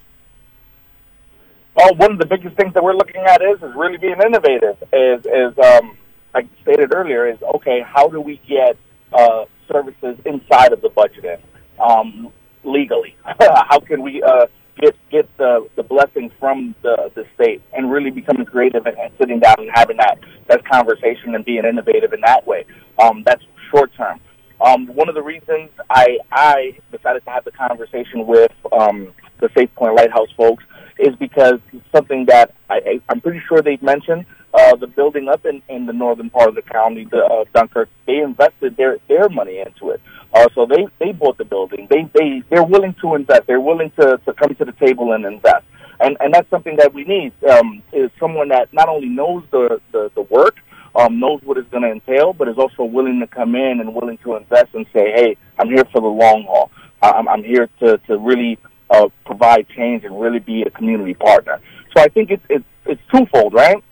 Well, 1.74 1.94
one 1.96 2.12
of 2.12 2.18
the 2.18 2.26
biggest 2.26 2.56
things 2.56 2.72
that 2.74 2.84
we're 2.84 2.94
looking 2.94 3.22
at 3.22 3.42
is 3.42 3.60
is 3.62 3.74
really 3.74 3.96
being 3.96 4.20
innovative. 4.24 4.76
Is 4.92 5.26
is 5.26 5.58
um, 5.58 5.96
I 6.34 6.46
stated 6.62 6.94
earlier 6.94 7.26
is 7.26 7.42
okay. 7.56 7.80
How 7.80 8.06
do 8.06 8.20
we 8.20 8.40
get 8.48 8.76
uh, 9.12 9.46
services 9.70 10.16
inside 10.24 10.72
of 10.72 10.80
the 10.80 10.90
Budget 10.90 11.24
Inn 11.24 11.38
um, 11.78 12.32
legally? 12.64 13.16
how 13.24 13.80
can 13.80 14.02
we 14.02 14.22
uh, 14.22 14.46
get 14.80 14.96
get 15.10 15.36
the 15.36 15.68
the 15.76 15.82
blessing 15.82 16.30
from 16.38 16.74
the 16.82 17.10
the 17.14 17.24
state 17.34 17.62
and 17.72 17.90
really 17.90 18.10
becoming 18.10 18.44
creative 18.44 18.86
and, 18.86 18.96
and 18.98 19.12
sitting 19.18 19.40
down 19.40 19.56
and 19.58 19.70
having 19.74 19.96
that 19.96 20.18
that 20.48 20.64
conversation 20.68 21.34
and 21.34 21.44
being 21.44 21.64
innovative 21.64 22.12
in 22.12 22.20
that 22.22 22.46
way. 22.46 22.64
Um, 23.02 23.22
that's 23.24 23.42
short 23.70 23.92
term. 23.96 24.20
Um, 24.60 24.86
one 24.88 25.08
of 25.08 25.14
the 25.14 25.22
reasons 25.22 25.70
I 25.90 26.18
I 26.32 26.78
decided 26.92 27.24
to 27.24 27.30
have 27.30 27.44
the 27.44 27.52
conversation 27.52 28.26
with 28.26 28.52
um, 28.72 29.12
the 29.40 29.48
Safe 29.56 29.72
Point 29.74 29.94
Lighthouse 29.94 30.30
folks 30.36 30.64
is 30.98 31.14
because 31.16 31.60
something 31.94 32.26
that 32.26 32.54
I, 32.70 33.00
I'm 33.08 33.20
pretty 33.20 33.42
sure 33.48 33.62
they've 33.62 33.82
mentioned 33.82 34.26
uh, 34.54 34.76
the 34.76 34.86
building 34.86 35.28
up 35.28 35.44
in, 35.44 35.60
in 35.68 35.86
the 35.86 35.92
northern 35.92 36.30
part 36.30 36.48
of 36.48 36.54
the 36.54 36.62
county, 36.62 37.04
the 37.04 37.24
uh, 37.24 37.44
Dunkirk. 37.52 37.88
They 38.06 38.18
invested 38.18 38.76
their 38.76 38.98
their 39.08 39.28
money 39.28 39.58
into 39.58 39.90
it. 39.90 40.00
Uh, 40.32 40.46
so 40.54 40.66
they 40.66 40.86
they 40.98 41.12
bought 41.12 41.38
the 41.38 41.44
building. 41.44 41.86
They 41.90 42.08
they 42.14 42.42
they're 42.50 42.64
willing 42.64 42.94
to 43.00 43.14
invest. 43.16 43.42
They're 43.46 43.60
willing 43.60 43.90
to 43.98 44.18
to 44.24 44.32
come 44.32 44.54
to 44.54 44.64
the 44.64 44.72
table 44.72 45.12
and 45.12 45.24
invest. 45.24 45.64
And 46.00 46.16
and 46.20 46.32
that's 46.32 46.48
something 46.50 46.76
that 46.76 46.94
we 46.94 47.04
need 47.04 47.32
um, 47.44 47.82
is 47.92 48.10
someone 48.18 48.48
that 48.48 48.72
not 48.72 48.88
only 48.88 49.08
knows 49.08 49.42
the 49.50 49.80
the, 49.92 50.10
the 50.14 50.22
work, 50.22 50.56
um, 50.94 51.18
knows 51.18 51.40
what 51.42 51.58
it's 51.58 51.68
going 51.70 51.82
to 51.82 51.90
entail, 51.90 52.32
but 52.32 52.48
is 52.48 52.58
also 52.58 52.84
willing 52.84 53.20
to 53.20 53.26
come 53.26 53.54
in 53.56 53.80
and 53.80 53.94
willing 53.94 54.18
to 54.18 54.36
invest 54.36 54.74
and 54.74 54.86
say, 54.92 55.10
hey, 55.12 55.36
I'm 55.58 55.68
here 55.68 55.84
for 55.92 56.00
the 56.00 56.06
long 56.06 56.44
haul. 56.44 56.70
I'm, 57.02 57.28
I'm 57.28 57.44
here 57.44 57.68
to 57.80 57.98
to 58.06 58.18
really 58.18 58.58
uh, 58.90 59.08
provide 59.26 59.68
change 59.68 60.04
and 60.04 60.20
really 60.20 60.38
be 60.38 60.62
a 60.62 60.70
community 60.70 61.14
partner. 61.14 61.60
So 61.96 62.02
I 62.02 62.08
think 62.08 62.30
it's 62.30 62.44
it's 62.48 62.64
it's 62.86 63.02
twofold, 63.12 63.54
right? 63.54 63.82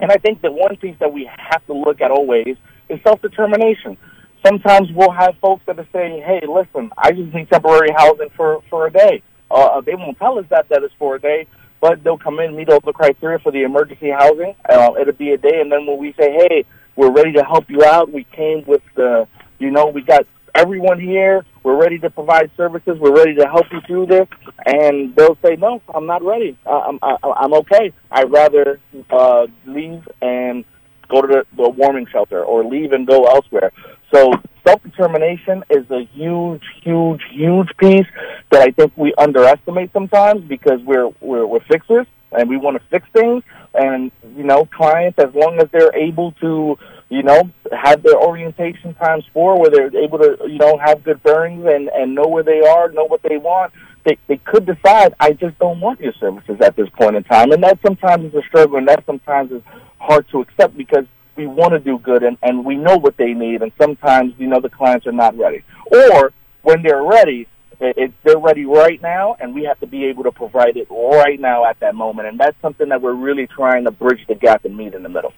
And 0.00 0.10
I 0.10 0.16
think 0.16 0.42
that 0.42 0.52
one 0.52 0.76
piece 0.76 0.96
that 1.00 1.12
we 1.12 1.30
have 1.36 1.64
to 1.66 1.72
look 1.72 2.00
at 2.00 2.10
always 2.10 2.56
is 2.88 3.00
self 3.02 3.22
determination 3.22 3.96
sometimes 4.44 4.88
we'll 4.92 5.10
have 5.10 5.36
folks 5.40 5.62
that 5.66 5.78
are 5.78 5.88
saying, 5.92 6.22
"Hey, 6.22 6.40
listen, 6.46 6.90
I 6.96 7.12
just 7.12 7.32
need 7.34 7.48
temporary 7.50 7.90
housing 7.96 8.30
for 8.36 8.62
for 8.70 8.86
a 8.86 8.90
day." 8.90 9.22
Uh, 9.50 9.80
they 9.80 9.94
won't 9.94 10.18
tell 10.18 10.38
us 10.38 10.46
that 10.50 10.68
that 10.68 10.82
is 10.82 10.90
for 10.98 11.16
a 11.16 11.20
day, 11.20 11.46
but 11.80 12.02
they'll 12.02 12.18
come 12.18 12.40
in, 12.40 12.56
meet 12.56 12.68
all 12.68 12.80
the 12.80 12.92
criteria 12.92 13.38
for 13.38 13.52
the 13.52 13.62
emergency 13.62 14.10
housing. 14.10 14.54
Uh, 14.68 14.92
it'll 15.00 15.14
be 15.14 15.32
a 15.32 15.38
day, 15.38 15.60
and 15.60 15.70
then 15.70 15.86
when 15.86 15.98
we 15.98 16.12
say, 16.14 16.32
"Hey, 16.32 16.64
we're 16.96 17.10
ready 17.10 17.32
to 17.32 17.44
help 17.44 17.70
you 17.70 17.84
out," 17.84 18.10
we 18.10 18.24
came 18.24 18.64
with 18.66 18.82
the, 18.94 19.26
you 19.58 19.70
know, 19.70 19.86
we 19.86 20.02
got 20.02 20.26
everyone 20.54 21.00
here. 21.00 21.44
We're 21.62 21.80
ready 21.80 21.98
to 21.98 22.10
provide 22.10 22.50
services. 22.56 22.98
We're 22.98 23.14
ready 23.14 23.34
to 23.36 23.46
help 23.46 23.66
you 23.72 23.80
through 23.86 24.06
this. 24.06 24.28
And 24.66 25.14
they'll 25.16 25.38
say, 25.44 25.56
no, 25.56 25.82
I'm 25.94 26.06
not 26.06 26.22
ready. 26.22 26.56
I'm, 26.66 26.98
I, 27.02 27.16
I'm 27.22 27.54
okay. 27.54 27.92
I'd 28.10 28.30
rather 28.30 28.80
uh, 29.10 29.46
leave 29.66 30.06
and 30.22 30.64
go 31.08 31.22
to 31.22 31.26
the, 31.26 31.46
the 31.56 31.68
warming 31.68 32.06
shelter 32.10 32.42
or 32.42 32.64
leave 32.64 32.92
and 32.92 33.06
go 33.06 33.24
elsewhere. 33.24 33.72
So 34.12 34.32
self 34.66 34.82
determination 34.82 35.64
is 35.70 35.90
a 35.90 36.04
huge, 36.12 36.62
huge, 36.82 37.22
huge 37.30 37.68
piece 37.78 38.06
that 38.50 38.62
I 38.62 38.70
think 38.70 38.92
we 38.96 39.14
underestimate 39.18 39.92
sometimes 39.92 40.42
because 40.44 40.80
we're 40.82 41.10
we're, 41.20 41.46
we're 41.46 41.64
fixers 41.64 42.06
and 42.32 42.48
we 42.48 42.56
want 42.56 42.80
to 42.80 42.88
fix 42.88 43.06
things. 43.12 43.42
And 43.74 44.12
you 44.36 44.44
know, 44.44 44.66
clients, 44.66 45.18
as 45.18 45.34
long 45.34 45.58
as 45.60 45.68
they're 45.72 45.94
able 45.96 46.32
to, 46.32 46.78
you 47.14 47.22
know, 47.22 47.48
have 47.70 48.02
their 48.02 48.16
orientation 48.16 48.92
times 48.94 49.24
four, 49.32 49.60
where 49.60 49.70
they're 49.70 49.96
able 49.96 50.18
to, 50.18 50.36
you 50.48 50.58
know, 50.58 50.76
have 50.78 51.04
good 51.04 51.22
bearings 51.22 51.64
and 51.64 51.88
and 51.88 52.14
know 52.14 52.26
where 52.26 52.42
they 52.42 52.60
are, 52.60 52.90
know 52.90 53.04
what 53.04 53.22
they 53.22 53.36
want. 53.36 53.72
They, 54.04 54.18
they 54.26 54.36
could 54.36 54.66
decide, 54.66 55.14
I 55.18 55.32
just 55.32 55.58
don't 55.58 55.80
want 55.80 56.00
your 56.00 56.12
services 56.20 56.60
at 56.60 56.76
this 56.76 56.88
point 56.90 57.16
in 57.16 57.24
time, 57.24 57.52
and 57.52 57.62
that 57.62 57.78
sometimes 57.86 58.26
is 58.26 58.34
a 58.34 58.42
struggle, 58.48 58.76
and 58.76 58.88
that 58.88 59.06
sometimes 59.06 59.52
is 59.52 59.62
hard 59.98 60.28
to 60.30 60.40
accept 60.40 60.76
because 60.76 61.06
we 61.36 61.46
want 61.46 61.72
to 61.72 61.78
do 61.78 61.98
good 61.98 62.22
and, 62.22 62.36
and 62.42 62.64
we 62.64 62.76
know 62.76 62.96
what 62.96 63.16
they 63.16 63.32
need 63.32 63.60
and 63.62 63.72
sometimes 63.80 64.34
you 64.38 64.46
know 64.46 64.60
the 64.60 64.68
clients 64.68 65.04
are 65.04 65.12
not 65.12 65.36
ready 65.36 65.64
or 65.90 66.32
when 66.62 66.80
they're 66.82 67.02
ready 67.02 67.48
it, 67.80 67.98
it, 67.98 68.12
they're 68.22 68.38
ready 68.38 68.64
right 68.64 69.02
now 69.02 69.34
and 69.40 69.52
we 69.52 69.64
have 69.64 69.80
to 69.80 69.86
be 69.86 70.04
able 70.04 70.22
to 70.22 70.30
provide 70.30 70.76
it 70.76 70.86
right 70.90 71.40
now 71.40 71.64
at 71.64 71.80
that 71.80 71.94
moment 71.94 72.28
and 72.28 72.38
that's 72.38 72.56
something 72.62 72.88
that 72.90 73.02
we're 73.02 73.14
really 73.14 73.48
trying 73.48 73.82
to 73.82 73.90
bridge 73.90 74.24
the 74.28 74.34
gap 74.36 74.64
and 74.64 74.76
meet 74.76 74.94
in 74.94 75.02
the 75.02 75.08
middle 75.08 75.32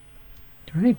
Right. 0.74 0.96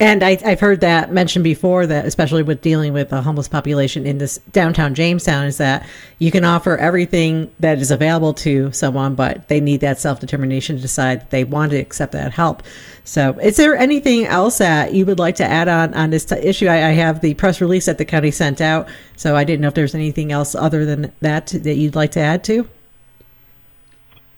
And 0.00 0.24
I, 0.24 0.34
have 0.42 0.58
heard 0.58 0.80
that 0.80 1.12
mentioned 1.12 1.44
before 1.44 1.86
that, 1.86 2.04
especially 2.04 2.42
with 2.42 2.60
dealing 2.60 2.92
with 2.92 3.10
the 3.10 3.22
homeless 3.22 3.46
population 3.46 4.06
in 4.06 4.18
this 4.18 4.38
downtown 4.50 4.92
Jamestown, 4.92 5.46
is 5.46 5.58
that 5.58 5.86
you 6.18 6.32
can 6.32 6.44
offer 6.44 6.76
everything 6.76 7.48
that 7.60 7.78
is 7.78 7.92
available 7.92 8.34
to 8.34 8.72
someone, 8.72 9.14
but 9.14 9.46
they 9.46 9.60
need 9.60 9.80
that 9.82 10.00
self 10.00 10.18
determination 10.18 10.74
to 10.76 10.82
decide 10.82 11.20
that 11.20 11.30
they 11.30 11.44
want 11.44 11.70
to 11.70 11.78
accept 11.78 12.10
that 12.12 12.32
help. 12.32 12.64
So, 13.04 13.38
is 13.38 13.56
there 13.56 13.76
anything 13.76 14.26
else 14.26 14.58
that 14.58 14.94
you 14.94 15.06
would 15.06 15.20
like 15.20 15.36
to 15.36 15.44
add 15.44 15.68
on 15.68 15.94
on 15.94 16.10
this 16.10 16.24
t- 16.24 16.36
issue? 16.36 16.66
I, 16.66 16.88
I, 16.88 16.92
have 16.92 17.20
the 17.20 17.34
press 17.34 17.60
release 17.60 17.86
that 17.86 17.98
the 17.98 18.04
county 18.04 18.32
sent 18.32 18.60
out, 18.60 18.88
so 19.14 19.36
I 19.36 19.44
didn't 19.44 19.60
know 19.60 19.68
if 19.68 19.74
there's 19.74 19.94
anything 19.94 20.32
else 20.32 20.56
other 20.56 20.84
than 20.84 21.12
that 21.20 21.48
that 21.48 21.74
you'd 21.76 21.94
like 21.94 22.10
to 22.12 22.20
add 22.20 22.42
to. 22.44 22.68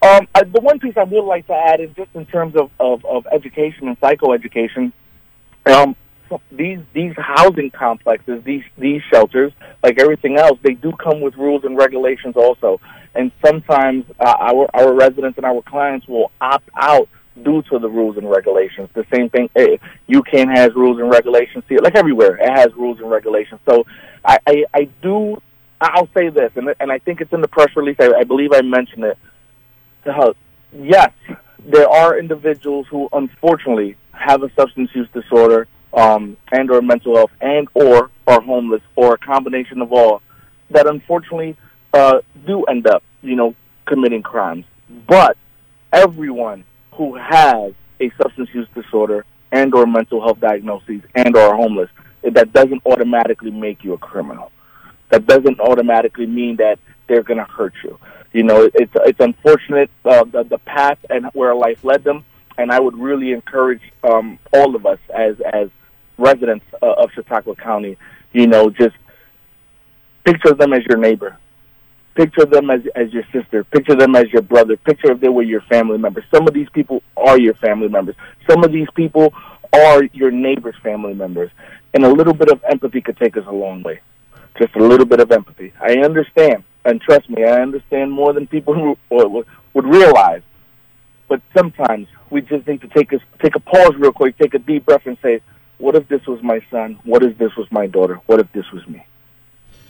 Um, 0.03 0.27
the 0.35 0.61
one 0.61 0.79
piece 0.79 0.95
I 0.97 1.03
would 1.03 1.25
like 1.25 1.47
to 1.47 1.53
add 1.53 1.79
is 1.79 1.89
just 1.95 2.11
in 2.13 2.27
terms 2.27 2.55
of, 2.55 2.69
of, 2.79 3.03
of 3.05 3.25
education 3.31 3.87
and 3.87 3.99
psychoeducation 3.99 4.91
um, 5.71 5.95
these 6.51 6.79
these 6.93 7.13
housing 7.17 7.71
complexes, 7.71 8.43
these 8.43 8.63
these 8.77 9.01
shelters, 9.11 9.53
like 9.83 9.99
everything 9.99 10.37
else, 10.37 10.59
they 10.61 10.73
do 10.73 10.91
come 10.91 11.21
with 11.21 11.35
rules 11.35 11.63
and 11.63 11.77
regulations 11.77 12.35
also. 12.35 12.79
And 13.15 13.31
sometimes 13.45 14.05
uh, 14.19 14.35
our 14.39 14.69
our 14.73 14.93
residents 14.93 15.37
and 15.37 15.45
our 15.45 15.61
clients 15.61 16.07
will 16.07 16.31
opt 16.41 16.69
out 16.75 17.09
due 17.43 17.61
to 17.63 17.79
the 17.79 17.89
rules 17.89 18.17
and 18.17 18.29
regulations. 18.29 18.89
The 18.93 19.05
same 19.13 19.29
thing, 19.29 19.49
eh, 19.55 19.77
UCAN 20.09 20.55
has 20.55 20.73
rules 20.75 20.99
and 20.99 21.09
regulations. 21.09 21.63
See, 21.69 21.77
like 21.77 21.95
everywhere, 21.95 22.37
it 22.37 22.49
has 22.49 22.73
rules 22.75 22.99
and 22.99 23.09
regulations. 23.09 23.59
So 23.67 23.85
I 24.23 24.39
I, 24.45 24.65
I 24.73 24.83
do. 25.01 25.41
I'll 25.79 26.09
say 26.15 26.29
this, 26.29 26.51
and 26.55 26.73
and 26.79 26.91
I 26.91 26.99
think 26.99 27.21
it's 27.21 27.33
in 27.33 27.41
the 27.41 27.47
press 27.47 27.75
release. 27.75 27.97
I, 27.99 28.11
I 28.13 28.23
believe 28.23 28.51
I 28.53 28.61
mentioned 28.61 29.03
it. 29.05 29.17
Uh, 30.05 30.33
yes, 30.73 31.11
there 31.67 31.89
are 31.89 32.17
individuals 32.17 32.87
who 32.89 33.09
unfortunately 33.11 33.97
have 34.11 34.41
a 34.41 34.49
substance 34.55 34.89
use 34.95 35.07
disorder 35.13 35.67
um, 35.93 36.37
and 36.51 36.71
or 36.71 36.81
mental 36.81 37.15
health 37.15 37.31
and 37.41 37.67
or 37.73 38.09
are 38.25 38.41
homeless 38.41 38.81
or 38.95 39.15
a 39.15 39.17
combination 39.17 39.81
of 39.81 39.91
all 39.91 40.21
that 40.69 40.87
unfortunately 40.87 41.57
uh, 41.93 42.19
do 42.45 42.63
end 42.63 42.87
up, 42.87 43.03
you 43.21 43.35
know, 43.35 43.53
committing 43.85 44.23
crimes. 44.23 44.65
But 45.07 45.37
everyone 45.91 46.63
who 46.93 47.15
has 47.15 47.73
a 47.99 48.11
substance 48.21 48.49
use 48.53 48.67
disorder 48.73 49.25
and 49.51 49.73
or 49.73 49.85
mental 49.85 50.21
health 50.21 50.39
diagnoses 50.39 51.01
and 51.15 51.35
or 51.35 51.55
homeless, 51.55 51.89
that 52.23 52.53
doesn't 52.53 52.81
automatically 52.85 53.51
make 53.51 53.83
you 53.83 53.93
a 53.93 53.97
criminal. 53.97 54.51
That 55.09 55.25
doesn't 55.25 55.59
automatically 55.59 56.25
mean 56.25 56.57
that 56.57 56.79
they're 57.07 57.23
going 57.23 57.37
to 57.37 57.45
hurt 57.45 57.73
you. 57.83 57.97
You 58.33 58.43
know, 58.43 58.69
it's 58.73 58.93
it's 58.95 59.19
unfortunate 59.19 59.89
uh, 60.05 60.23
the 60.25 60.43
the 60.43 60.57
path 60.59 60.99
and 61.09 61.25
where 61.33 61.55
life 61.55 61.83
led 61.83 62.03
them 62.03 62.25
and 62.57 62.71
I 62.71 62.79
would 62.79 62.97
really 62.97 63.31
encourage 63.31 63.81
um, 64.03 64.39
all 64.53 64.75
of 64.75 64.85
us 64.85 64.99
as 65.13 65.35
as 65.53 65.69
residents 66.17 66.65
uh, 66.81 66.93
of 66.93 67.11
Chautauqua 67.13 67.55
County, 67.55 67.97
you 68.33 68.47
know, 68.47 68.69
just 68.69 68.95
picture 70.25 70.53
them 70.53 70.73
as 70.73 70.83
your 70.85 70.97
neighbor, 70.97 71.37
picture 72.15 72.45
them 72.45 72.69
as 72.69 72.81
as 72.95 73.13
your 73.13 73.23
sister, 73.31 73.63
picture 73.63 73.95
them 73.95 74.15
as 74.15 74.25
your 74.33 74.41
brother, 74.41 74.75
picture 74.77 75.11
if 75.11 75.19
they 75.19 75.29
were 75.29 75.43
your 75.43 75.61
family 75.61 75.97
members. 75.97 76.23
Some 76.33 76.47
of 76.47 76.53
these 76.53 76.69
people 76.73 77.03
are 77.15 77.39
your 77.39 77.53
family 77.55 77.89
members. 77.89 78.15
Some 78.49 78.63
of 78.63 78.71
these 78.71 78.89
people 78.95 79.33
are 79.73 80.03
your 80.13 80.31
neighbor's 80.31 80.75
family 80.81 81.13
members, 81.13 81.51
and 81.93 82.03
a 82.03 82.09
little 82.09 82.33
bit 82.33 82.49
of 82.49 82.63
empathy 82.67 83.01
could 83.01 83.17
take 83.17 83.37
us 83.37 83.45
a 83.47 83.53
long 83.53 83.83
way. 83.83 84.01
Just 84.57 84.75
a 84.75 84.79
little 84.79 85.05
bit 85.05 85.19
of 85.19 85.31
empathy. 85.31 85.71
I 85.79 85.97
understand, 85.97 86.63
and 86.87 87.01
trust 87.01 87.29
me, 87.29 87.43
I 87.43 87.61
understand 87.61 88.11
more 88.11 88.31
than 88.33 88.47
people 88.47 88.97
would, 89.11 89.45
would 89.73 89.85
realize. 89.85 90.41
But 91.27 91.41
sometimes 91.55 92.07
we 92.29 92.41
just 92.41 92.65
need 92.65 92.79
to 92.81 92.87
take 92.87 93.11
a 93.11 93.19
take 93.43 93.55
a 93.55 93.59
pause 93.59 93.93
real 93.97 94.13
quick, 94.13 94.37
take 94.37 94.53
a 94.53 94.59
deep 94.59 94.85
breath, 94.85 95.05
and 95.05 95.17
say, 95.21 95.41
"What 95.77 95.95
if 95.95 96.07
this 96.07 96.25
was 96.25 96.41
my 96.41 96.61
son? 96.71 96.97
What 97.03 97.23
if 97.23 97.37
this 97.37 97.53
was 97.57 97.69
my 97.69 97.87
daughter? 97.87 98.21
What 98.27 98.39
if 98.39 98.49
this 98.53 98.71
was 98.71 98.87
me? 98.87 99.05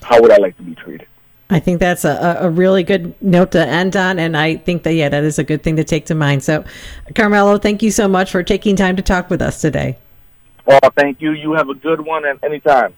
How 0.02 0.20
would 0.20 0.32
I 0.32 0.38
like 0.38 0.58
to 0.58 0.64
be 0.64 0.74
treated?" 0.74 1.08
I 1.52 1.60
think 1.60 1.80
that's 1.80 2.04
a, 2.04 2.38
a 2.42 2.50
really 2.50 2.84
good 2.84 3.14
note 3.22 3.52
to 3.52 3.66
end 3.66 3.96
on, 3.96 4.18
and 4.18 4.36
I 4.36 4.56
think 4.56 4.82
that 4.84 4.94
yeah, 4.94 5.10
that 5.10 5.24
is 5.24 5.38
a 5.38 5.44
good 5.44 5.62
thing 5.62 5.76
to 5.76 5.84
take 5.84 6.08
to 6.08 6.16
mind. 6.16 6.44
So, 6.44 6.66
Carmelo, 7.14 7.60
thank 7.60 7.84
you 7.84 7.92
so 7.92 8.08
much 8.08 8.32
for 8.32 8.42
taking 8.42 8.76
time 8.76 8.96
to 8.96 9.04
talk 9.04 9.30
with 9.30 9.42
us 9.42 9.62
today. 9.62 10.00
Well, 10.66 10.80
thank 10.96 11.22
you. 11.22 11.32
You 11.34 11.54
have 11.54 11.70
a 11.70 11.76
good 11.76 12.02
one, 12.02 12.26
and 12.26 12.44
anytime. 12.44 12.96